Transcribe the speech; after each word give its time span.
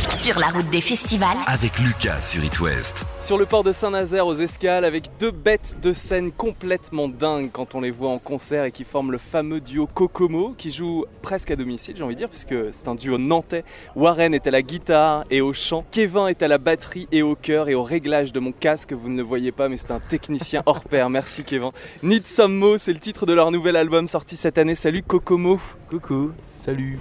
Sur 0.00 0.38
la 0.38 0.48
route 0.48 0.68
des 0.70 0.80
festivals. 0.80 1.36
Avec 1.46 1.78
Lucas 1.78 2.20
sur 2.20 2.44
It 2.44 2.60
West. 2.60 3.04
Sur 3.18 3.36
le 3.36 3.46
port 3.46 3.64
de 3.64 3.72
Saint-Nazaire 3.72 4.26
aux 4.26 4.34
Escales 4.34 4.84
avec 4.84 5.08
deux 5.18 5.32
bêtes 5.32 5.76
de 5.82 5.92
scène 5.92 6.30
complètement 6.30 7.08
dingues 7.08 7.50
quand 7.52 7.74
on 7.74 7.80
les 7.80 7.90
voit 7.90 8.10
en 8.10 8.18
concert 8.18 8.64
et 8.64 8.70
qui 8.70 8.84
forment 8.84 9.10
le 9.10 9.18
fameux 9.18 9.60
duo 9.60 9.86
Kokomo 9.86 10.54
qui 10.56 10.70
joue 10.70 11.04
presque 11.22 11.50
à 11.50 11.56
domicile 11.56 11.96
j'ai 11.96 12.04
envie 12.04 12.14
de 12.14 12.18
dire 12.18 12.28
puisque 12.28 12.54
c'est 12.72 12.86
un 12.86 12.94
duo 12.94 13.18
nantais. 13.18 13.64
Warren 13.96 14.34
est 14.34 14.46
à 14.46 14.50
la 14.50 14.62
guitare 14.62 15.24
et 15.30 15.40
au 15.40 15.52
chant. 15.52 15.84
Kevin 15.90 16.28
est 16.28 16.42
à 16.42 16.48
la 16.48 16.58
batterie 16.58 17.08
et 17.10 17.22
au 17.22 17.34
chœur 17.34 17.68
et 17.68 17.74
au 17.74 17.82
réglage 17.82 18.32
de 18.32 18.38
mon 18.38 18.52
casque. 18.52 18.92
Vous 18.92 19.08
ne 19.08 19.16
le 19.16 19.22
voyez 19.24 19.50
pas 19.50 19.68
mais 19.68 19.76
c'est 19.76 19.90
un 19.90 20.00
technicien 20.00 20.62
hors 20.66 20.84
pair. 20.84 21.10
Merci 21.10 21.42
Kevin. 21.42 21.70
Need 22.02 22.26
Some 22.26 22.54
Mo 22.54 22.78
c'est 22.78 22.92
le 22.92 23.00
titre 23.00 23.26
de 23.26 23.32
leur 23.32 23.50
nouvel 23.50 23.74
album 23.74 24.06
sorti 24.06 24.36
cette 24.36 24.58
année. 24.58 24.76
Salut 24.76 25.02
Kokomo. 25.02 25.58
Coucou, 25.90 26.32
salut. 26.44 26.98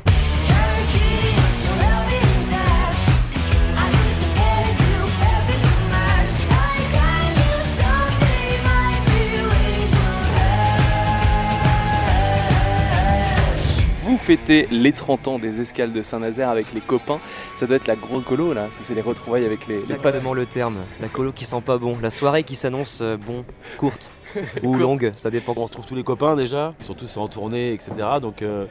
Fêtez 14.27 14.67
les 14.71 14.91
30 14.91 15.29
ans 15.29 15.39
des 15.39 15.61
escales 15.61 15.93
de 15.93 16.01
Saint-Nazaire 16.01 16.49
avec 16.49 16.73
les 16.73 16.81
copains. 16.81 17.21
Ça 17.55 17.65
doit 17.65 17.77
être 17.77 17.87
la 17.87 17.95
grosse 17.95 18.25
colo 18.25 18.53
là, 18.53 18.67
ça 18.71 18.79
c'est 18.81 18.93
les 18.93 18.99
retrouvailles 18.99 19.45
avec 19.45 19.67
les, 19.67 19.75
les 19.75 19.81
potes. 19.95 20.05
Exactement 20.05 20.33
le 20.33 20.45
terme. 20.45 20.75
La 20.99 21.07
colo 21.07 21.31
qui 21.31 21.45
sent 21.45 21.61
pas 21.65 21.77
bon. 21.77 21.95
La 22.01 22.09
soirée 22.09 22.43
qui 22.43 22.57
s'annonce 22.57 22.99
euh, 23.01 23.15
bon, 23.15 23.45
courte 23.77 24.13
ou 24.63 24.75
longue, 24.75 25.13
ça 25.15 25.31
dépend. 25.31 25.53
On 25.55 25.63
retrouve 25.63 25.85
tous 25.85 25.95
les 25.95 26.03
copains 26.03 26.35
déjà, 26.35 26.73
ils 26.81 26.85
sont 26.85 26.93
tous 26.93 27.15
en 27.15 27.29
tournée, 27.29 27.71
etc. 27.71 27.93
Donc, 28.21 28.41
euh, 28.41 28.65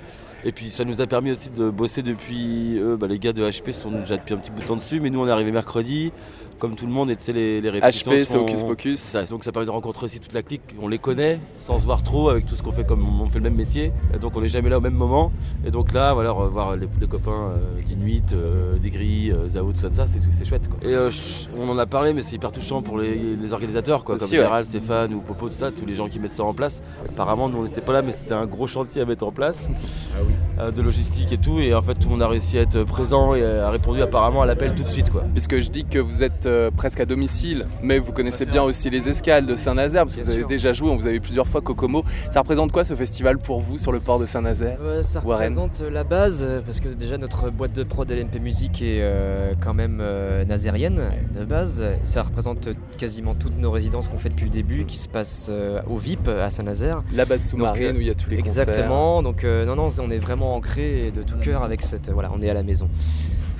et 0.45 0.52
puis 0.52 0.70
ça 0.70 0.84
nous 0.84 1.01
a 1.01 1.06
permis 1.06 1.30
aussi 1.30 1.48
de 1.48 1.70
bosser 1.70 2.02
depuis. 2.02 2.77
eux, 2.77 2.98
bah, 3.01 3.07
les 3.07 3.18
gars 3.18 3.32
de 3.32 3.43
HP 3.43 3.73
sont 3.73 3.93
déjà 3.93 4.18
depuis 4.18 4.34
un 4.34 4.37
petit 4.37 4.51
bout 4.51 4.60
de 4.60 4.66
temps 4.66 4.77
dessus, 4.77 5.01
mais 5.01 5.09
nous 5.09 5.20
on 5.20 5.27
est 5.27 5.30
arrivé 5.30 5.52
mercredi, 5.52 6.12
comme 6.59 6.77
tout 6.77 6.87
le 6.87 6.92
monde, 6.92 7.10
et 7.10 7.16
tu 7.16 7.24
sais, 7.24 7.32
les, 7.32 7.60
les 7.60 7.71
répétitions. 7.71 8.12
HP, 8.12 8.24
c'est 8.24 8.37
Hocus 8.37 8.62
Pocus. 8.62 9.01
Ça, 9.01 9.24
donc 9.24 9.45
ça 9.45 9.52
permet 9.52 9.66
de 9.66 9.71
rencontrer 9.71 10.07
aussi 10.07 10.21
toute 10.21 10.32
la 10.32 10.43
clique, 10.43 10.62
on 10.80 10.88
les 10.88 10.99
connaît 10.99 11.40
sans 11.59 11.79
se 11.79 11.85
voir 11.85 12.02
trop 12.02 12.29
avec 12.29 12.46
tout 12.46 12.57
ce 12.57 12.62
qu'on 12.62 12.73
fait 12.73 12.87
comme 12.87 13.21
on 13.21 13.29
fait 13.29 13.38
le 13.38 13.45
même 13.45 13.54
métier, 13.54 13.93
et 14.15 14.18
donc 14.18 14.37
on 14.37 14.40
n'est 14.40 14.49
jamais 14.49 14.71
là 14.71 14.79
au 14.79 14.80
même 14.80 14.95
moment. 14.95 15.32
Et 15.65 15.71
donc 15.71 15.93
là, 15.93 16.15
voilà, 16.15 16.30
revoir 16.30 16.77
les, 16.77 16.88
les 17.01 17.07
copains 17.07 17.51
euh, 17.51 17.82
d'Inuit, 17.82 18.32
euh, 18.32 18.79
des 18.79 18.90
euh, 19.30 19.49
Zao, 19.49 19.73
tout 19.73 19.79
ça, 19.79 19.88
tout 19.88 19.95
ça 19.95 20.07
c'est, 20.07 20.45
chouette. 20.45 20.68
Quoi. 20.68 20.88
Et 20.88 20.95
euh, 20.95 21.10
on 21.57 21.68
en 21.68 21.79
a 21.79 21.87
parlé, 21.87 22.12
mais 22.12 22.23
c'est 22.23 22.37
hyper 22.37 22.52
touchant 22.52 22.82
pour 22.82 22.99
les, 22.99 23.37
les 23.37 23.52
organisateurs, 23.52 24.04
quoi, 24.04 24.18
comme 24.18 24.29
ouais. 24.29 24.37
Gérald, 24.37 24.66
Stéphane 24.66 25.15
ou 25.15 25.21
Popo, 25.21 25.49
tout 25.49 25.57
ça, 25.59 25.71
tous 25.71 25.87
les 25.87 25.95
gens 25.95 26.09
qui 26.09 26.18
mettent 26.18 26.37
ça 26.37 26.45
en 26.45 26.54
place. 26.54 26.82
Apparemment, 27.09 27.49
nous 27.49 27.59
on 27.59 27.65
n'était 27.65 27.80
pas 27.80 27.93
là, 27.93 28.02
mais 28.02 28.12
c'était 28.12 28.34
un 28.34 28.46
gros 28.46 28.66
chantier 28.66 29.02
à 29.02 29.04
mettre 29.04 29.27
en 29.27 29.30
place, 29.30 29.68
euh, 30.60 30.71
de 30.71 30.82
logistique 30.82 31.32
et 31.32 31.38
tout. 31.38 31.59
Et 31.59 31.74
en 31.74 31.82
fait, 31.82 31.95
tout 31.95 32.09
le 32.09 32.10
monde 32.10 32.23
a 32.23 32.29
réussi 32.29 32.59
à 32.59 32.62
être 32.62 32.84
présent 32.84 33.34
et 33.34 33.45
a 33.45 33.71
répondu 33.71 34.02
apparemment 34.02 34.43
à 34.43 34.46
l'appel 34.46 34.74
tout 34.74 34.82
de 34.82 34.88
suite, 34.88 35.10
quoi. 35.10 35.24
Puisque 35.32 35.60
je 35.60 35.71
dis 35.71 35.84
que 35.84 35.99
vous 35.99 36.23
êtes 36.23 36.46
euh, 36.47 36.71
presque 36.71 37.01
à 37.01 37.07
domicile, 37.07 37.66
mais 37.83 37.99
vous 37.99 38.13
connaissez 38.13 38.47
bien 38.47 38.63
aussi 38.63 38.91
les 38.91 39.09
escales 39.09 39.47
de 39.47 39.55
Saint-Nazaire, 39.57 40.02
parce 40.02 40.15
que 40.15 40.21
Bien 40.21 40.25
vous 40.25 40.30
avez 40.33 40.41
sûr. 40.41 40.49
déjà 40.49 40.73
joué, 40.73 40.91
on 40.91 40.97
vous 40.97 41.07
a 41.07 41.11
vu 41.11 41.21
plusieurs 41.21 41.47
fois 41.47 41.61
Kokomo. 41.61 42.05
Ça 42.30 42.41
représente 42.41 42.73
quoi 42.73 42.85
ce 42.85 42.95
festival 42.95 43.39
pour 43.39 43.61
vous 43.61 43.79
sur 43.79 43.93
le 43.93 44.01
port 44.01 44.19
de 44.19 44.27
Saint-Nazaire 44.27 44.79
Euh, 44.83 45.02
ça 45.02 45.21
représente 45.21 45.80
euh, 45.80 45.91
la 45.91 46.05
base 46.05 46.47
parce 46.65 46.80
que 46.80 46.89
déjà 46.89 47.19
notre 47.19 47.51
boîte 47.51 47.73
de 47.73 47.83
prod 47.83 48.11
LNP 48.11 48.41
Musique 48.41 48.83
est 48.83 49.01
euh, 49.01 49.55
quand 49.63 49.74
même 49.74 50.02
nazérienne 50.49 51.11
de 51.39 51.45
base. 51.45 51.85
Ça 52.02 52.23
représente 52.23 52.69
quasiment 52.97 53.35
toutes 53.35 53.59
nos 53.59 53.71
résidences 53.71 54.09
qu'on 54.09 54.19
fait 54.19 54.29
depuis 54.30 54.45
le 54.47 54.51
début 54.51 54.85
qui 54.85 54.99
se 54.99 55.09
passent 55.09 55.51
au 55.89 55.97
VIP 55.99 56.29
à 56.29 56.51
Saint-Nazaire. 56.51 57.02
La 57.13 57.24
base 57.24 57.49
sous-marine 57.49 57.97
où 57.97 58.01
il 58.01 58.07
y 58.07 58.11
a 58.11 58.15
tous 58.15 58.30
les 58.30 58.39
concerts. 58.39 58.69
Exactement. 58.69 59.23
Donc 59.23 59.45
non 59.45 59.77
non, 59.77 59.91
on 60.01 60.11
est 60.11 60.19
vraiment 60.19 60.55
ancré 60.55 61.11
de 61.15 61.23
tout 61.23 61.37
cœur 61.39 61.63
avec 61.63 61.83
cette 61.83 62.11
voilà, 62.11 62.30
on 62.35 62.41
est 62.43 62.51
à 62.51 62.55
la 62.55 62.63
maison. 62.63 62.89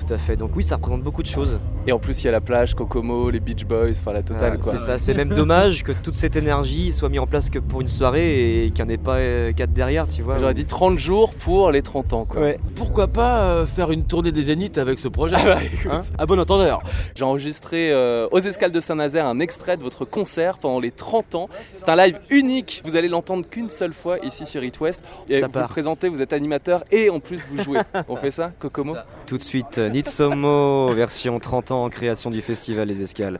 Tout 0.05 0.13
à 0.13 0.17
fait. 0.17 0.37
Donc 0.37 0.55
oui, 0.55 0.63
ça 0.63 0.75
représente 0.75 1.03
beaucoup 1.03 1.21
de 1.21 1.27
choses. 1.27 1.59
Et 1.87 1.91
en 1.93 1.99
plus, 1.99 2.21
il 2.21 2.25
y 2.25 2.27
a 2.27 2.31
la 2.31 2.41
plage, 2.41 2.75
Kokomo, 2.75 3.29
les 3.29 3.39
Beach 3.39 3.63
Boys, 3.65 3.91
enfin 3.91 4.11
la 4.13 4.21
totale 4.21 4.59
quoi. 4.59 4.73
C'est 4.73 4.77
ça. 4.77 4.97
C'est 4.99 5.13
même 5.13 5.29
dommage 5.29 5.83
que 5.83 5.93
toute 5.93 6.15
cette 6.15 6.35
énergie 6.35 6.91
soit 6.91 7.07
mise 7.07 7.19
en 7.21 7.27
place 7.27 7.49
que 7.49 7.59
pour 7.59 7.79
une 7.79 7.87
soirée 7.87 8.65
et 8.65 8.71
qu'il 8.71 8.83
n'y 8.83 8.91
en 8.91 8.93
ait 8.93 8.97
pas 8.97 9.15
euh, 9.17 9.53
quatre 9.53 9.71
derrière, 9.71 10.05
tu 10.07 10.21
vois. 10.21 10.37
J'aurais 10.37 10.53
dit 10.53 10.65
30 10.65 10.99
jours 10.99 11.33
pour 11.33 11.71
les 11.71 11.81
30 11.81 12.11
ans 12.13 12.25
quoi. 12.25 12.41
Ouais. 12.41 12.59
Pourquoi 12.75 13.07
pas 13.07 13.43
euh, 13.43 13.65
faire 13.65 13.91
une 13.91 14.03
tournée 14.03 14.33
des 14.33 14.43
Zéniths 14.43 14.77
avec 14.77 14.99
ce 14.99 15.07
projet? 15.07 15.37
Ah 15.39 15.45
bah, 15.45 15.59
écoute. 15.63 15.89
hein? 15.91 16.01
À 16.17 16.25
bon 16.25 16.37
entendeur 16.39 16.81
J'ai 17.15 17.23
enregistré 17.23 17.91
euh, 17.93 18.27
aux 18.31 18.39
escales 18.39 18.71
de 18.71 18.79
Saint-Nazaire 18.81 19.25
un 19.25 19.39
extrait 19.39 19.77
de 19.77 19.83
votre 19.83 20.03
concert 20.03 20.57
pendant 20.57 20.81
les 20.81 20.91
30 20.91 21.35
ans. 21.35 21.49
C'est 21.77 21.87
un 21.87 21.95
live 21.95 22.19
unique, 22.29 22.81
vous 22.83 22.97
allez 22.97 23.07
l'entendre 23.07 23.45
qu'une 23.49 23.69
seule 23.69 23.93
fois 23.93 24.17
ici 24.25 24.45
sur 24.45 24.61
It 24.61 24.77
West. 24.81 25.01
Et 25.29 25.37
Ça 25.37 25.45
vous 25.47 25.53
part. 25.53 25.63
vous 25.63 25.69
présentez, 25.69 26.09
vous 26.09 26.21
êtes 26.21 26.33
animateur 26.33 26.83
et 26.91 27.09
en 27.09 27.21
plus 27.21 27.45
vous 27.49 27.63
jouez. 27.63 27.79
On 28.09 28.17
fait 28.17 28.31
ça, 28.31 28.51
Kokomo? 28.59 28.95
Tout 29.25 29.37
de 29.37 29.41
suite, 29.41 29.77
Nitsomo, 29.77 30.87
version 30.93 31.39
30 31.39 31.71
ans 31.71 31.76
en 31.83 31.89
création 31.89 32.29
du 32.31 32.41
festival 32.41 32.87
Les 32.87 33.01
Escales. 33.01 33.39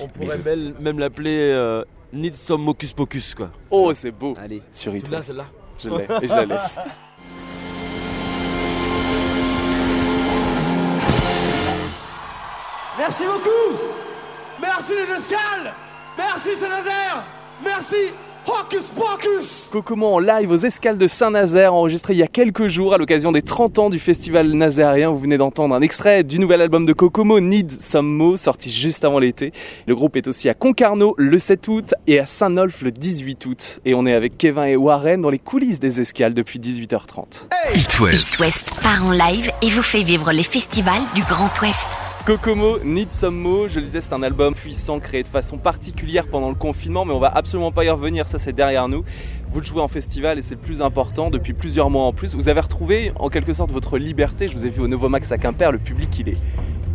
On 0.00 0.08
pourrait 0.08 0.38
même, 0.38 0.74
même 0.80 0.98
l'appeler 0.98 1.50
euh, 1.52 1.84
Need 2.12 2.36
some 2.36 2.62
Mocus 2.62 2.92
Pocus 2.92 3.34
quoi. 3.34 3.50
Oh, 3.70 3.92
c'est 3.94 4.10
beau 4.10 4.34
Allez. 4.38 4.62
Sur 4.72 4.94
It 4.94 5.06
celle-là 5.22 5.46
Je 5.82 5.90
l'ai 5.90 6.04
et 6.22 6.28
je 6.28 6.32
la 6.32 6.44
laisse. 6.46 6.78
Merci 12.98 13.24
beaucoup 13.24 13.78
Merci 14.60 14.92
les 14.94 15.02
escales 15.02 15.74
Merci 16.16 16.56
Saint-Nazaire 16.58 17.24
Merci 17.62 18.12
Hocus 18.46 18.92
Pocus 18.94 19.68
Kokomo 19.72 20.14
en 20.14 20.18
live 20.20 20.52
aux 20.52 20.56
escales 20.56 20.96
de 20.96 21.08
Saint-Nazaire, 21.08 21.74
enregistré 21.74 22.14
il 22.14 22.18
y 22.18 22.22
a 22.22 22.28
quelques 22.28 22.68
jours 22.68 22.94
à 22.94 22.98
l'occasion 22.98 23.32
des 23.32 23.42
30 23.42 23.78
ans 23.80 23.90
du 23.90 23.98
festival 23.98 24.52
nazérien. 24.52 25.10
Vous 25.10 25.18
venez 25.18 25.36
d'entendre 25.36 25.74
un 25.74 25.80
extrait 25.80 26.22
du 26.22 26.38
nouvel 26.38 26.60
album 26.60 26.86
de 26.86 26.92
Kokomo, 26.92 27.40
Need 27.40 27.72
Some 27.72 28.06
Mo, 28.06 28.36
sorti 28.36 28.70
juste 28.70 29.04
avant 29.04 29.18
l'été. 29.18 29.52
Le 29.88 29.96
groupe 29.96 30.16
est 30.16 30.28
aussi 30.28 30.48
à 30.48 30.54
Concarneau 30.54 31.16
le 31.18 31.38
7 31.38 31.66
août 31.66 31.94
et 32.06 32.20
à 32.20 32.26
Saint-Nolf 32.26 32.82
le 32.82 32.92
18 32.92 33.46
août. 33.46 33.80
Et 33.84 33.94
on 33.94 34.06
est 34.06 34.14
avec 34.14 34.38
Kevin 34.38 34.64
et 34.64 34.76
Warren 34.76 35.20
dans 35.20 35.30
les 35.30 35.40
coulisses 35.40 35.80
des 35.80 36.00
escales 36.00 36.32
depuis 36.32 36.60
18h30. 36.60 37.48
It 37.74 37.98
West. 37.98 38.14
East 38.14 38.38
West 38.38 38.70
part 38.80 39.04
en 39.04 39.10
live 39.10 39.50
et 39.60 39.70
vous 39.70 39.82
fait 39.82 40.04
vivre 40.04 40.30
les 40.30 40.44
festivals 40.44 41.02
du 41.16 41.22
Grand 41.22 41.50
Ouest. 41.62 42.05
Kokomo, 42.26 42.80
Need 42.82 43.12
je 43.12 43.78
le 43.78 43.82
disais, 43.82 44.00
c'est 44.00 44.12
un 44.12 44.24
album 44.24 44.52
puissant 44.52 44.98
créé 44.98 45.22
de 45.22 45.28
façon 45.28 45.58
particulière 45.58 46.26
pendant 46.26 46.48
le 46.48 46.56
confinement, 46.56 47.04
mais 47.04 47.12
on 47.12 47.20
va 47.20 47.28
absolument 47.28 47.70
pas 47.70 47.84
y 47.84 47.88
revenir, 47.88 48.26
ça 48.26 48.40
c'est 48.40 48.52
derrière 48.52 48.88
nous. 48.88 49.04
Vous 49.48 49.60
le 49.60 49.64
jouez 49.64 49.80
en 49.80 49.86
festival 49.86 50.36
et 50.36 50.42
c'est 50.42 50.56
le 50.56 50.60
plus 50.60 50.82
important 50.82 51.30
depuis 51.30 51.52
plusieurs 51.52 51.88
mois 51.88 52.02
en 52.02 52.12
plus. 52.12 52.34
Vous 52.34 52.48
avez 52.48 52.58
retrouvé 52.58 53.12
en 53.14 53.28
quelque 53.28 53.52
sorte 53.52 53.70
votre 53.70 53.96
liberté. 53.96 54.48
Je 54.48 54.54
vous 54.54 54.66
ai 54.66 54.70
vu 54.70 54.80
au 54.80 54.88
Nouveau 54.88 55.08
Max 55.08 55.30
à 55.30 55.38
Quimper, 55.38 55.70
le 55.70 55.78
public 55.78 56.18
il 56.18 56.30
est 56.30 56.36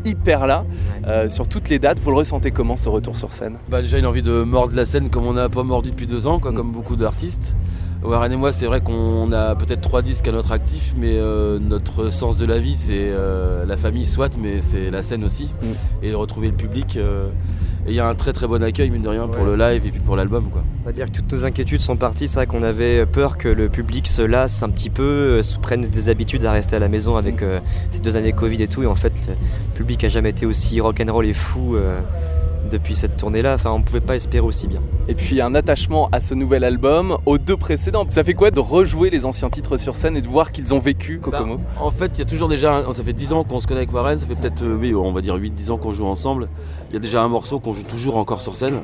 hyper 0.05 0.47
là 0.47 0.65
euh, 1.07 1.29
sur 1.29 1.47
toutes 1.47 1.69
les 1.69 1.79
dates. 1.79 1.99
Vous 1.99 2.11
le 2.11 2.17
ressentez 2.17 2.51
comment 2.51 2.75
ce 2.75 2.89
retour 2.89 3.17
sur 3.17 3.31
scène? 3.31 3.57
Bah 3.69 3.81
déjà 3.81 3.97
une 3.97 4.05
envie 4.05 4.21
de 4.21 4.43
mordre 4.43 4.75
la 4.75 4.85
scène 4.85 5.09
comme 5.09 5.25
on 5.25 5.33
n'a 5.33 5.49
pas 5.49 5.63
mordu 5.63 5.91
depuis 5.91 6.07
deux 6.07 6.27
ans, 6.27 6.39
quoi, 6.39 6.51
Mm. 6.51 6.55
comme 6.55 6.71
beaucoup 6.71 6.95
d'artistes. 6.95 7.55
Warren 8.03 8.31
et 8.31 8.35
moi, 8.35 8.51
c'est 8.51 8.65
vrai 8.65 8.81
qu'on 8.81 9.31
a 9.31 9.53
peut-être 9.55 9.81
trois 9.81 10.01
disques 10.01 10.27
à 10.27 10.31
notre 10.31 10.51
actif, 10.53 10.93
mais 10.97 11.17
euh, 11.17 11.59
notre 11.59 12.09
sens 12.09 12.35
de 12.35 12.45
la 12.45 12.57
vie, 12.57 12.73
c'est 12.75 12.93
euh, 12.97 13.63
la 13.65 13.77
famille 13.77 14.05
soit, 14.07 14.35
mais 14.41 14.59
c'est 14.61 14.89
la 14.89 15.03
scène 15.03 15.23
aussi, 15.23 15.49
Mm. 15.61 15.65
et 16.05 16.13
retrouver 16.15 16.47
le 16.47 16.55
public. 16.55 16.97
Et 17.87 17.89
il 17.89 17.95
y 17.95 17.99
a 17.99 18.07
un 18.07 18.15
très 18.15 18.31
très 18.31 18.47
bon 18.47 18.61
accueil, 18.61 18.91
mine 18.91 19.01
de 19.01 19.09
rien, 19.09 19.27
pour 19.27 19.43
le 19.43 19.55
live 19.55 19.85
et 19.85 19.91
puis 19.91 19.99
pour 19.99 20.15
l'album, 20.15 20.49
quoi. 20.51 20.63
On 20.83 20.85
va 20.85 20.91
dire 20.91 21.07
que 21.07 21.11
toutes 21.11 21.31
nos 21.33 21.45
inquiétudes 21.45 21.81
sont 21.81 21.95
parties. 21.95 22.27
C'est 22.27 22.35
vrai 22.35 22.45
qu'on 22.45 22.63
avait 22.63 23.05
peur 23.05 23.37
que 23.37 23.47
le 23.47 23.69
public 23.69 24.07
se 24.07 24.21
lasse 24.21 24.61
un 24.61 24.69
petit 24.69 24.89
peu, 24.89 25.03
euh, 25.03 25.41
se 25.41 25.57
prenne 25.57 25.81
des 25.81 26.09
habitudes 26.09 26.45
à 26.45 26.51
rester 26.51 26.75
à 26.75 26.79
la 26.79 26.89
maison 26.89 27.15
avec 27.17 27.41
euh, 27.41 27.59
ces 27.89 28.01
deux 28.01 28.17
années 28.17 28.33
Covid 28.33 28.61
et 28.61 28.67
tout. 28.67 28.83
Et 28.83 28.87
en 28.87 28.95
fait, 28.95 29.13
le 29.27 29.75
public 29.75 30.03
a 30.03 30.09
jamais 30.09 30.29
été 30.29 30.45
aussi 30.45 30.79
rock'n'roll 30.79 31.25
et 31.25 31.33
fou 31.33 31.75
euh, 31.75 31.99
depuis 32.71 32.95
cette 32.95 33.17
tournée-là. 33.17 33.53
Enfin, 33.55 33.71
on 33.71 33.81
pouvait 33.81 33.99
pas 34.01 34.15
espérer 34.15 34.45
aussi 34.45 34.67
bien. 34.67 34.81
Et 35.07 35.13
puis 35.13 35.41
un 35.41 35.53
attachement 35.55 36.09
à 36.11 36.19
ce 36.21 36.33
nouvel 36.33 36.63
album, 36.63 37.17
aux 37.25 37.37
deux 37.37 37.57
précédents. 37.57 38.05
Ça 38.09 38.23
fait 38.23 38.33
quoi 38.33 38.49
de 38.51 38.59
rejouer 38.59 39.09
les 39.09 39.25
anciens 39.25 39.49
titres 39.49 39.77
sur 39.77 39.95
scène 39.95 40.15
et 40.17 40.21
de 40.21 40.27
voir 40.27 40.51
qu'ils 40.51 40.73
ont 40.73 40.79
vécu, 40.79 41.19
Kokomo? 41.19 41.57
Bah, 41.57 41.63
en 41.81 41.91
fait, 41.91 42.11
il 42.15 42.19
y 42.19 42.21
a 42.21 42.25
toujours 42.25 42.47
déjà, 42.47 42.73
un- 42.77 42.93
ça 42.93 43.03
fait 43.03 43.13
10 43.13 43.33
ans 43.33 43.43
qu'on 43.43 43.59
se 43.59 43.67
connaît 43.67 43.81
avec 43.81 43.93
Warren, 43.93 44.17
ça 44.17 44.25
fait 44.25 44.35
peut-être, 44.35 44.63
euh, 44.63 44.77
oui, 44.79 44.93
on 44.95 45.11
va 45.11 45.21
dire 45.21 45.35
8-10 45.35 45.69
ans 45.71 45.77
qu'on 45.77 45.91
joue 45.91 46.05
ensemble. 46.05 46.47
Il 46.89 46.93
y 46.93 46.97
a 46.97 46.99
déjà 46.99 47.21
un 47.21 47.27
morceau 47.27 47.59
qu'on 47.59 47.73
joue 47.73 47.83
toujours 47.83 48.17
encore 48.17 48.41
sur 48.41 48.55
scène, 48.55 48.81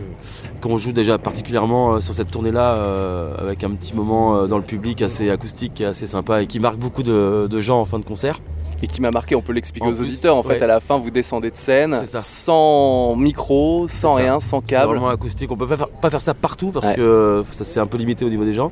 qu'on 0.62 0.78
joue 0.78 0.92
déjà 0.92 1.18
particulièrement 1.18 1.96
euh, 1.96 2.02
sur 2.02 2.14
cette 2.14 2.32
tournée-là, 2.32 2.74
euh, 2.76 3.36
avec 3.38 3.64
un 3.64 3.72
petit 3.72 3.94
moment 3.96 4.48
dans 4.48 4.58
le 4.58 4.64
public 4.64 5.02
assez 5.02 5.30
acoustique 5.30 5.80
et 5.82 5.86
assez 5.86 6.08
sympa 6.08 6.42
et 6.42 6.48
qui 6.48 6.60
marque 6.60 6.78
beaucoup 6.78 7.04
de, 7.04 7.48
de 7.50 7.60
gens 7.62 7.80
en 7.82 7.86
fin 7.86 8.00
de 8.00 8.06
concert. 8.06 8.40
Et 8.84 8.88
qui 8.88 9.02
m'a 9.02 9.10
marqué, 9.12 9.36
on 9.36 9.42
peut 9.42 9.54
l'expliquer 9.54 9.88
aux 9.88 9.92
plus, 9.92 10.02
auditeurs. 10.02 10.36
En 10.38 10.44
fait, 10.44 10.62
à 10.62 10.68
la 10.68 10.80
fin, 10.80 10.98
vous 10.98 11.10
descendez 11.12 11.52
de 11.52 11.58
scène 11.58 12.02
sans 12.20 13.16
micro, 13.16 13.88
sans 13.88 14.16
rien, 14.16 14.40
sans 14.40 14.62
C'est 14.62 14.68
câble. 14.68 14.92
vraiment 14.94 15.10
acoustique. 15.10 15.52
On 15.52 15.58
peut 15.58 15.68
pas 15.68 15.78
faire, 15.78 15.88
pas 15.90 16.10
faire 16.10 16.22
ça 16.22 16.34
partout 16.34 16.72
parce 16.72 16.88
Ouais. 16.88 16.96
que 16.96 17.44
ça 17.52 17.66
c'est 17.66 17.80
un 17.80 17.86
peu 17.88 17.98
limité 17.98 18.26
au 18.26 18.30
niveau 18.30 18.46
des 18.46 18.54
gens. 18.54 18.72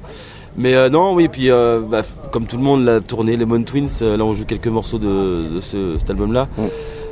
Mais 0.57 0.73
euh, 0.75 0.89
non, 0.89 1.13
oui, 1.13 1.27
puis 1.27 1.51
euh, 1.51 1.81
bah, 1.81 2.01
comme 2.31 2.45
tout 2.45 2.55
le 2.57 2.63
monde, 2.63 2.85
la 2.85 3.01
tournée 3.01 3.35
Lemon 3.35 3.61
Twins, 3.63 3.89
euh, 4.01 4.15
là 4.15 4.23
on 4.23 4.33
joue 4.33 4.45
quelques 4.45 4.67
morceaux 4.67 4.99
de, 4.99 5.49
de 5.55 5.59
ce- 5.59 5.97
cet 5.97 6.09
album-là. 6.09 6.47
Mm. 6.57 6.61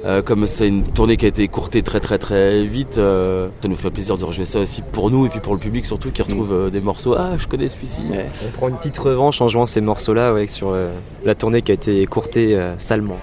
Euh, 0.06 0.22
comme 0.22 0.48
c'est 0.48 0.68
une 0.68 0.84
tournée 0.84 1.16
qui 1.16 1.26
a 1.26 1.30
été 1.30 1.44
écourtée 1.44 1.82
très 1.82 2.02
très 2.02 2.18
très 2.18 2.64
vite, 2.64 2.98
euh, 2.98 3.48
ça 3.62 3.70
nous 3.70 3.78
fait 3.78 3.90
plaisir 3.90 4.18
de 4.18 4.26
rejouer 4.26 4.44
ça 4.46 4.60
aussi 4.60 4.82
pour 4.82 5.10
nous 5.10 5.26
et 5.26 5.30
puis 5.30 5.40
pour 5.40 5.54
le 5.54 5.60
public 5.60 5.86
surtout 5.86 6.12
qui 6.12 6.22
retrouve 6.22 6.52
euh, 6.52 6.70
des 6.70 6.82
morceaux. 6.82 7.16
Ah, 7.18 7.32
je 7.38 7.48
connais 7.48 7.70
celui-ci. 7.70 8.02
Ouais. 8.10 8.26
On 8.46 8.52
prend 8.58 8.68
une 8.68 8.76
petite 8.76 8.98
revanche 8.98 9.42
en 9.42 9.48
jouant 9.48 9.66
ces 9.66 9.80
morceaux-là 9.80 10.34
ouais, 10.34 10.48
sur 10.48 10.72
euh, 10.72 10.94
la 11.24 11.36
tournée 11.36 11.62
qui 11.62 11.72
a 11.72 11.76
été 11.76 12.02
écourtée 12.02 12.56
euh, 12.56 12.78
salement. 12.78 13.18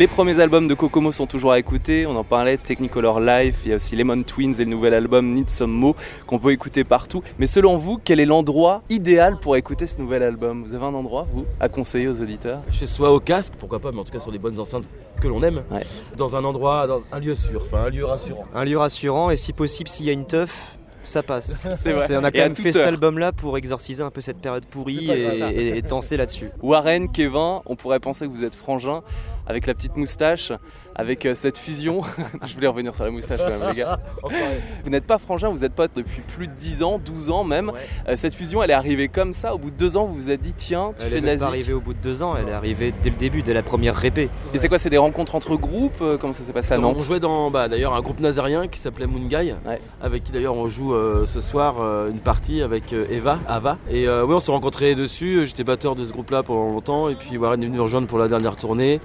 Les 0.00 0.06
premiers 0.06 0.40
albums 0.40 0.66
de 0.66 0.72
Kokomo 0.72 1.12
sont 1.12 1.26
toujours 1.26 1.52
à 1.52 1.58
écouter. 1.58 2.06
On 2.06 2.16
en 2.16 2.24
parlait, 2.24 2.56
Technicolor 2.56 3.20
Life. 3.20 3.60
Il 3.66 3.68
y 3.68 3.72
a 3.72 3.76
aussi 3.76 3.96
Lemon 3.96 4.22
Twins 4.22 4.54
et 4.58 4.64
le 4.64 4.70
nouvel 4.70 4.94
album 4.94 5.30
Need 5.30 5.50
Some 5.50 5.70
Mo 5.70 5.94
qu'on 6.26 6.38
peut 6.38 6.52
écouter 6.52 6.84
partout. 6.84 7.22
Mais 7.38 7.46
selon 7.46 7.76
vous, 7.76 8.00
quel 8.02 8.18
est 8.18 8.24
l'endroit 8.24 8.80
idéal 8.88 9.36
pour 9.38 9.56
écouter 9.56 9.86
ce 9.86 9.98
nouvel 9.98 10.22
album? 10.22 10.62
Vous 10.62 10.72
avez 10.72 10.86
un 10.86 10.94
endroit, 10.94 11.26
vous, 11.30 11.44
à 11.60 11.68
conseiller 11.68 12.08
aux 12.08 12.18
auditeurs? 12.18 12.62
Chez 12.70 12.86
soi 12.86 13.12
au 13.12 13.20
casque, 13.20 13.52
pourquoi 13.58 13.78
pas, 13.78 13.92
mais 13.92 13.98
en 13.98 14.04
tout 14.04 14.12
cas 14.12 14.20
sur 14.20 14.32
des 14.32 14.38
bonnes 14.38 14.58
enceintes 14.58 14.86
que 15.20 15.28
l'on 15.28 15.42
aime. 15.42 15.64
Ouais. 15.70 15.84
Dans 16.16 16.34
un 16.34 16.44
endroit, 16.44 16.86
dans 16.86 17.02
un 17.12 17.20
lieu 17.20 17.34
sûr, 17.34 17.64
enfin 17.66 17.84
un 17.84 17.90
lieu 17.90 18.06
rassurant. 18.06 18.46
Un 18.54 18.64
lieu 18.64 18.78
rassurant 18.78 19.28
et 19.28 19.36
si 19.36 19.52
possible, 19.52 19.90
s'il 19.90 20.06
y 20.06 20.08
a 20.08 20.14
une 20.14 20.26
teuf, 20.26 20.78
ça 21.04 21.22
passe. 21.22 21.66
C'est 21.80 21.92
vrai. 21.92 22.16
on 22.16 22.24
a 22.24 22.30
quand 22.30 22.38
même 22.38 22.56
fait 22.56 22.72
cet 22.72 22.86
album-là 22.86 23.32
pour 23.32 23.56
exorciser 23.56 24.02
un 24.02 24.10
peu 24.10 24.20
cette 24.20 24.38
période 24.38 24.64
pourrie 24.66 25.10
et, 25.10 25.38
et, 25.50 25.78
et 25.78 25.82
danser 25.82 26.16
là-dessus. 26.16 26.50
Warren, 26.62 27.10
Kevin, 27.10 27.60
on 27.66 27.76
pourrait 27.76 28.00
penser 28.00 28.26
que 28.26 28.30
vous 28.30 28.44
êtes 28.44 28.54
frangin 28.54 29.02
avec 29.46 29.66
la 29.66 29.74
petite 29.74 29.96
moustache, 29.96 30.52
avec 31.00 31.24
euh, 31.26 31.34
cette 31.34 31.56
fusion. 31.58 32.02
Je 32.46 32.54
voulais 32.54 32.66
revenir 32.66 32.94
sur 32.94 33.04
la 33.04 33.10
moustache 33.10 33.38
quand 33.40 33.48
même, 33.48 33.70
les 33.74 33.80
gars. 33.80 33.98
Vous 34.84 34.90
n'êtes 34.90 35.06
pas 35.06 35.18
frangin, 35.18 35.48
vous 35.48 35.64
êtes 35.64 35.72
potes 35.74 35.92
depuis 35.94 36.20
plus 36.20 36.46
de 36.46 36.52
10 36.52 36.82
ans, 36.82 36.98
12 37.04 37.30
ans 37.30 37.44
même. 37.44 37.70
Ouais. 37.70 37.80
Euh, 38.08 38.16
cette 38.16 38.34
fusion, 38.34 38.62
elle 38.62 38.70
est 38.70 38.74
arrivée 38.74 39.08
comme 39.08 39.32
ça. 39.32 39.54
Au 39.54 39.58
bout 39.58 39.70
de 39.70 39.76
deux 39.76 39.96
ans, 39.96 40.04
vous 40.06 40.14
vous 40.14 40.30
êtes 40.30 40.40
dit, 40.40 40.52
tiens, 40.54 40.92
tu 40.98 41.04
Elle 41.04 41.10
fais 41.12 41.18
est 41.18 41.20
de 41.20 41.26
la 41.26 41.36
pas 41.36 41.44
arrivée 41.46 41.72
au 41.72 41.80
bout 41.80 41.94
de 41.94 41.98
deux 41.98 42.22
ans, 42.22 42.34
elle 42.38 42.48
est 42.48 42.52
arrivée 42.52 42.92
dès 43.02 43.10
le 43.10 43.16
début, 43.16 43.42
dès 43.42 43.54
la 43.54 43.62
première 43.62 43.96
répé. 43.96 44.28
Et 44.54 44.58
c'est 44.58 44.68
quoi 44.68 44.78
C'est 44.78 44.90
des 44.90 44.98
rencontres 44.98 45.34
entre 45.34 45.56
groupes 45.56 45.98
Euh, 46.00 46.16
Comment 46.18 46.32
ça 46.32 46.44
s'est 46.44 46.52
passé 46.52 46.74
à 46.74 46.80
on 46.80 46.98
jouait 46.98 47.20
dans 47.20 47.50
bah, 47.50 47.68
d'ailleurs 47.68 47.94
un 47.94 48.00
groupe 48.00 48.20
nazarien 48.20 48.66
qui 48.68 48.78
s'appelait 48.78 49.06
Moon 49.06 49.20
Guy, 49.26 49.52
Ouais. 49.66 49.80
avec 50.02 50.24
qui 50.24 50.32
d'ailleurs 50.32 50.56
on 50.56 50.68
joue 50.68 50.94
euh, 50.94 51.26
ce 51.26 51.40
soir 51.40 51.76
euh, 51.80 52.10
une 52.10 52.20
partie 52.20 52.62
avec 52.62 52.92
euh, 52.92 53.06
Eva, 53.10 53.38
Ava. 53.46 53.78
Et 53.90 54.06
euh, 54.08 54.24
oui, 54.26 54.34
on 54.34 54.40
s'est 54.40 54.50
rencontrés 54.52 54.94
dessus. 54.94 55.46
J'étais 55.46 55.64
batteur 55.64 55.94
de 55.96 56.04
ce 56.04 56.12
groupe-là 56.12 56.42
pendant 56.42 56.66
longtemps, 56.70 57.08
et 57.08 57.14
puis 57.14 57.36
Warren 57.38 57.62
est 57.62 57.66
venu 57.66 57.76
nous 57.76 57.82
rejoindre 57.84 58.06
pour 58.08 58.18
la 58.18 58.28
dernière 58.28 58.56
tournée. 58.56 59.00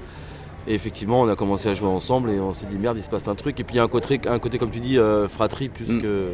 Et 0.67 0.73
effectivement, 0.73 1.21
on 1.21 1.27
a 1.29 1.35
commencé 1.35 1.69
à 1.69 1.73
jouer 1.75 1.87
ensemble 1.87 2.31
et 2.31 2.39
on 2.39 2.53
s'est 2.53 2.65
dit 2.65 2.77
merde, 2.77 2.97
il 2.97 3.03
se 3.03 3.09
passe 3.09 3.27
un 3.27 3.35
truc. 3.35 3.59
Et 3.59 3.63
puis 3.63 3.75
il 3.75 3.77
y 3.77 3.79
a 3.79 3.83
un 3.83 3.87
côté, 3.87 4.19
un 4.27 4.39
côté 4.39 4.57
comme 4.57 4.71
tu 4.71 4.79
dis, 4.79 4.97
euh, 4.97 5.27
fratrie, 5.27 5.69
puisque 5.69 6.03
Mm. 6.03 6.33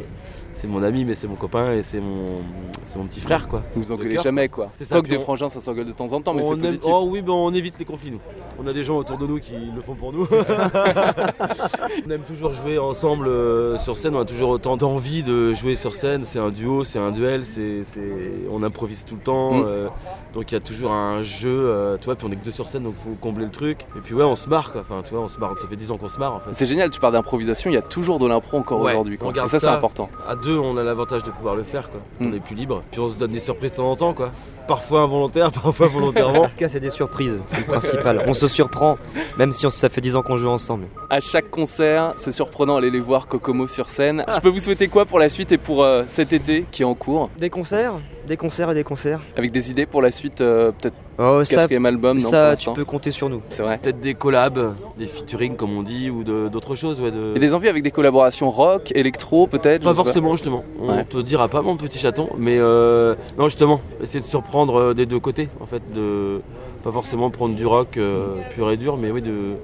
C'est 0.52 0.66
mon 0.68 0.82
ami, 0.82 1.04
mais 1.04 1.14
c'est 1.14 1.26
mon 1.26 1.34
copain 1.34 1.72
et 1.72 1.82
c'est 1.82 2.00
mon, 2.00 2.40
c'est 2.84 2.98
mon 2.98 3.04
petit 3.06 3.20
frère 3.20 3.48
quoi. 3.48 3.62
Vous 3.74 3.82
vous 3.82 3.92
engueulez 3.92 4.18
jamais 4.18 4.48
quoi. 4.48 4.70
C'est 4.76 4.84
ça, 4.84 5.00
on- 5.00 5.20
frangins, 5.20 5.48
ça 5.48 5.60
s'engueule 5.60 5.86
de 5.86 5.92
temps 5.92 6.12
en 6.12 6.20
temps, 6.20 6.34
mais 6.34 6.42
c'est 6.42 6.56
positif. 6.56 6.80
Oh 6.84 7.06
oui, 7.10 7.22
ben 7.22 7.32
on 7.32 7.52
évite 7.54 7.78
les 7.78 7.84
conflits 7.84 8.10
nous. 8.10 8.20
On 8.62 8.66
a 8.66 8.72
des 8.72 8.82
gens 8.82 8.96
autour 8.96 9.18
de 9.18 9.26
nous 9.26 9.40
qui 9.40 9.54
le 9.74 9.80
font 9.80 9.94
pour 9.94 10.12
nous. 10.12 10.26
on 12.06 12.10
aime 12.10 12.22
toujours 12.22 12.54
jouer 12.54 12.78
ensemble 12.78 13.28
euh, 13.28 13.78
sur 13.78 13.98
scène, 13.98 14.14
on 14.16 14.20
a 14.20 14.24
toujours 14.24 14.50
autant 14.50 14.76
d'envie 14.76 15.22
de 15.22 15.52
jouer 15.54 15.74
sur 15.76 15.96
scène. 15.96 16.24
C'est 16.24 16.38
un 16.38 16.50
duo, 16.50 16.84
c'est 16.84 16.98
un 16.98 17.10
duel, 17.10 17.44
c'est, 17.44 17.82
c'est- 17.84 18.46
on 18.50 18.62
improvise 18.62 19.04
tout 19.04 19.14
le 19.16 19.20
temps. 19.22 19.52
Mm. 19.54 19.64
euh, 19.66 19.88
donc 20.34 20.50
il 20.50 20.54
y 20.54 20.56
a 20.56 20.60
toujours 20.60 20.92
un 20.92 21.22
jeu, 21.22 21.50
euh, 21.50 21.96
tu 21.98 22.06
vois, 22.06 22.14
puis 22.16 22.26
on 22.28 22.32
est 22.32 22.36
que 22.36 22.44
deux 22.44 22.50
sur 22.50 22.68
scène, 22.68 22.84
donc 22.84 22.94
faut 23.04 23.14
combler 23.20 23.44
le 23.44 23.50
truc. 23.50 23.86
Et 23.96 24.00
puis 24.00 24.14
ouais, 24.14 24.24
on 24.24 24.36
se 24.36 24.48
marre 24.48 24.72
quoi. 24.72 24.80
Enfin, 24.82 25.02
tu 25.04 25.14
vois, 25.14 25.22
on 25.24 25.28
se 25.28 25.38
marre. 25.38 25.56
Ça 25.58 25.66
fait 25.68 25.76
10 25.76 25.90
ans 25.90 25.96
qu'on 25.98 26.08
se 26.08 26.18
marre 26.18 26.34
en 26.34 26.40
fait. 26.40 26.52
C'est 26.52 26.66
génial, 26.66 26.90
tu 26.90 27.00
parles 27.00 27.12
d'improvisation, 27.14 27.70
il 27.70 27.74
y 27.74 27.78
a 27.78 27.82
toujours 27.82 28.18
de 28.18 28.26
l'impro 28.26 28.58
encore 28.58 28.80
Ouais, 28.80 28.92
aujourd'hui. 28.92 29.18
Et 29.22 29.34
ça, 29.38 29.48
c'est 29.48 29.58
ça. 29.60 29.74
important. 29.74 30.08
À 30.26 30.36
deux, 30.42 30.58
on 30.58 30.76
a 30.76 30.82
l'avantage 30.82 31.22
de 31.22 31.30
pouvoir 31.30 31.54
le 31.54 31.64
faire 31.64 31.90
quoi. 31.90 32.00
Mm. 32.20 32.26
On 32.26 32.32
est 32.34 32.40
plus 32.40 32.54
libre. 32.54 32.82
Puis 32.90 33.00
on 33.00 33.10
se 33.10 33.16
donne 33.16 33.32
des 33.32 33.40
surprises 33.40 33.72
de 33.72 33.76
temps 33.76 33.90
en 33.90 33.96
temps 33.96 34.14
quoi. 34.14 34.32
Parfois 34.68 35.00
involontaires, 35.00 35.50
parfois 35.62 35.88
volontairement. 35.88 36.42
En 36.42 36.48
tout 36.48 36.56
cas, 36.56 36.68
c'est 36.68 36.80
des 36.80 36.90
surprises, 36.90 37.42
c'est 37.46 37.58
le 37.58 37.64
principal. 37.64 38.24
On 38.26 38.34
se 38.34 38.46
surprend, 38.46 38.96
même 39.36 39.52
si 39.52 39.66
on, 39.66 39.70
ça 39.70 39.88
fait 39.88 40.00
dix 40.00 40.14
ans 40.14 40.22
qu'on 40.22 40.36
joue 40.36 40.48
ensemble. 40.48 40.86
À 41.10 41.20
chaque 41.20 41.50
concert, 41.50 42.14
c'est 42.16 42.30
surprenant 42.30 42.76
d'aller 42.76 42.90
les 42.90 43.00
voir 43.00 43.26
Kokomo 43.26 43.66
sur 43.66 43.88
scène. 43.88 44.24
Je 44.32 44.40
peux 44.40 44.48
vous 44.48 44.60
souhaiter 44.60 44.88
quoi 44.88 45.04
pour 45.04 45.18
la 45.18 45.28
suite 45.28 45.50
et 45.52 45.58
pour 45.58 45.82
euh, 45.82 46.04
cet 46.06 46.32
été 46.32 46.64
qui 46.70 46.82
est 46.82 46.86
en 46.86 46.94
cours? 46.94 47.28
Des 47.38 47.50
concerts, 47.50 47.94
des 48.26 48.36
concerts 48.36 48.70
et 48.70 48.74
des 48.74 48.84
concerts. 48.84 49.20
Avec 49.36 49.50
des 49.50 49.70
idées 49.70 49.86
pour 49.86 50.02
la 50.02 50.10
suite, 50.10 50.40
euh, 50.40 50.72
peut-être 50.72 50.94
Oh, 51.18 51.42
quatrième 51.48 51.84
album, 51.86 52.18
non, 52.18 52.28
ça 52.28 52.56
tu 52.56 52.70
peux 52.72 52.84
compter 52.86 53.10
sur 53.10 53.28
nous. 53.28 53.42
C'est 53.50 53.62
vrai. 53.62 53.78
Peut-être 53.78 54.00
des 54.00 54.14
collabs, 54.14 54.74
des 54.98 55.06
featuring 55.06 55.56
comme 55.56 55.76
on 55.76 55.82
dit, 55.82 56.10
ou 56.10 56.24
d'autres 56.24 56.74
choses. 56.74 57.00
Ouais, 57.00 57.10
de... 57.10 57.32
Il 57.34 57.34
y 57.34 57.36
a 57.36 57.46
des 57.46 57.54
envies 57.54 57.68
avec 57.68 57.82
des 57.82 57.90
collaborations 57.90 58.50
rock, 58.50 58.92
électro 58.94 59.46
peut-être 59.46 59.84
Pas 59.84 59.94
forcément 59.94 60.32
justement, 60.32 60.64
on 60.80 60.90
Ouais. 60.90 61.04
te 61.04 61.18
dira 61.18 61.48
pas 61.48 61.60
mon 61.62 61.76
petit 61.76 61.98
chaton, 61.98 62.30
mais 62.38 62.56
euh, 62.58 63.14
non 63.38 63.44
justement, 63.44 63.80
essayer 64.02 64.20
de 64.20 64.26
surprendre 64.26 64.76
euh, 64.76 64.94
des 64.94 65.06
deux 65.06 65.20
côtés 65.20 65.48
en 65.60 65.66
fait, 65.66 65.82
de 65.92 66.40
pas 66.82 66.92
forcément 66.92 67.30
prendre 67.30 67.54
du 67.54 67.66
rock 67.66 67.96
euh, 67.98 68.36
pur 68.54 68.70
et 68.70 68.76
dur, 68.76 68.96
mais 68.96 69.10
oui 69.10 69.22
de, 69.22 69.56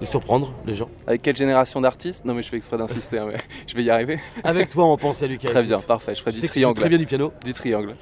de 0.00 0.06
surprendre 0.06 0.52
les 0.66 0.74
gens. 0.74 0.88
Avec 1.06 1.22
quelle 1.22 1.36
génération 1.36 1.80
d'artistes? 1.80 2.24
Non 2.24 2.34
mais 2.34 2.42
je 2.42 2.48
fais 2.48 2.56
exprès 2.56 2.76
d'insister, 2.78 3.18
hein, 3.18 3.26
mais 3.32 3.38
je 3.66 3.74
vais 3.74 3.82
y 3.82 3.90
arriver. 3.90 4.18
Avec 4.44 4.68
toi 4.70 4.84
on 4.86 4.96
pense 4.96 5.22
à 5.22 5.26
Lucas. 5.26 5.48
Très 5.48 5.62
bien, 5.62 5.80
parfait. 5.80 6.14
Je 6.14 6.20
ferai 6.20 6.32
Je 6.32 6.40
du 6.40 6.46
triangle. 6.48 6.78
très 6.78 6.88
bien 6.88 6.98
du 6.98 7.06
piano. 7.06 7.32
Du 7.44 7.52
triangle. 7.52 7.96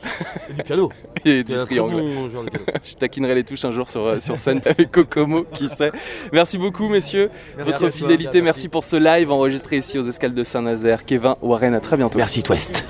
Et 0.50 0.52
du 0.54 0.62
piano. 0.62 0.92
Et 1.24 1.42
du 1.44 1.54
triangle. 1.58 1.94
bon 1.94 2.30
joueur 2.30 2.44
de 2.44 2.50
piano. 2.50 2.64
Je 2.84 2.94
taquinerai 2.94 3.34
les 3.34 3.44
touches 3.44 3.64
un 3.64 3.72
jour 3.72 3.88
sur, 3.88 4.02
euh, 4.04 4.20
sur 4.20 4.36
scène 4.38 4.60
avec 4.66 4.90
Kokomo, 4.90 5.44
qui 5.52 5.68
sait. 5.68 5.90
Merci 6.32 6.58
beaucoup, 6.58 6.88
messieurs. 6.88 7.30
Merci 7.56 7.70
Votre 7.70 7.78
toi, 7.80 7.90
fidélité, 7.90 8.40
merci. 8.40 8.42
merci 8.42 8.68
pour 8.68 8.84
ce 8.84 8.96
live 8.96 9.30
enregistré 9.30 9.78
ici 9.78 9.98
aux 9.98 10.04
escales 10.08 10.34
de 10.34 10.42
Saint-Nazaire. 10.42 11.04
Kevin, 11.04 11.34
Warren, 11.42 11.74
à 11.74 11.80
très 11.80 11.96
bientôt. 11.96 12.18
Merci 12.18 12.42
Twist. 12.42 12.84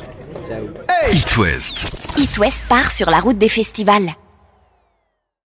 Ciao. 0.47 0.65
It 1.13 1.37
West. 1.37 1.89
It 2.19 2.39
West 2.39 2.63
part 2.69 2.91
sur 2.91 3.09
la 3.11 3.21
route 3.21 3.39
des 3.39 3.49
festivals. 3.49 4.15